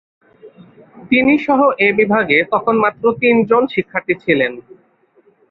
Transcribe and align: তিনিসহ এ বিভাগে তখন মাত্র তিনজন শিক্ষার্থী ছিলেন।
তিনিসহ 1.09 1.59
এ 1.79 1.89
বিভাগে 1.99 2.37
তখন 2.53 2.75
মাত্র 2.83 3.03
তিনজন 3.21 3.63
শিক্ষার্থী 3.73 4.13
ছিলেন। 4.23 4.51